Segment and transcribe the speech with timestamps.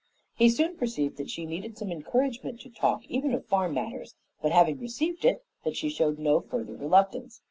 [0.33, 4.51] He soon perceived that she needed some encouragement to talk even of farm matters; but,
[4.51, 7.39] having received it, that she showed no further reluctance.